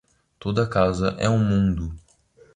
Toda 0.39 0.67
casa 0.67 1.15
é 1.19 1.29
um 1.29 1.37
mundo. 1.37 1.93